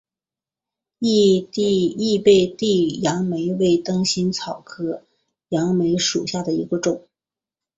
[0.97, 5.03] 异被地杨梅为灯心草科地
[5.49, 7.07] 杨梅属下的一个种。